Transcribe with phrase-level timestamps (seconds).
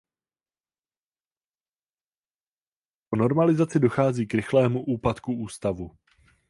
[3.09, 5.91] Po normalizaci dochází k rychlému úpadku ústavu.